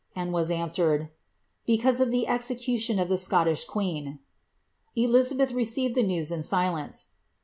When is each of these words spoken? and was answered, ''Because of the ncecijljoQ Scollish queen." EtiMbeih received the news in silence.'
and 0.15 0.33
was 0.33 0.49
answered, 0.49 1.09
''Because 1.69 1.99
of 2.01 2.09
the 2.09 2.25
ncecijljoQ 2.27 3.05
Scollish 3.17 3.67
queen." 3.67 4.17
EtiMbeih 4.97 5.53
received 5.53 5.93
the 5.93 6.01
news 6.01 6.31
in 6.31 6.41
silence.' 6.41 7.09